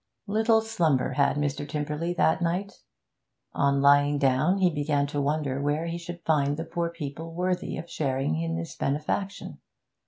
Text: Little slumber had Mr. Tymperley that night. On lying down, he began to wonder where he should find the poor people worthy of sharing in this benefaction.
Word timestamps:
Little 0.25 0.61
slumber 0.61 1.11
had 1.11 1.35
Mr. 1.35 1.63
Tymperley 1.69 2.15
that 2.15 2.41
night. 2.41 2.73
On 3.53 3.83
lying 3.83 4.17
down, 4.17 4.57
he 4.57 4.71
began 4.71 5.05
to 5.05 5.21
wonder 5.21 5.61
where 5.61 5.85
he 5.85 5.99
should 5.99 6.23
find 6.25 6.57
the 6.57 6.65
poor 6.65 6.89
people 6.89 7.35
worthy 7.35 7.77
of 7.77 7.87
sharing 7.87 8.41
in 8.41 8.55
this 8.55 8.75
benefaction. 8.75 9.59